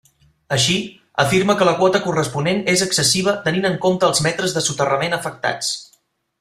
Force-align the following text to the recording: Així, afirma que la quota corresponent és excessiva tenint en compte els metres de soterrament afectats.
Així, 0.55 0.77
afirma 1.23 1.55
que 1.59 1.67
la 1.69 1.73
quota 1.81 2.01
corresponent 2.07 2.63
és 2.75 2.85
excessiva 2.87 3.37
tenint 3.45 3.71
en 3.71 3.79
compte 3.87 4.11
els 4.11 4.25
metres 4.29 4.57
de 4.59 4.65
soterrament 4.71 5.17
afectats. 5.23 5.73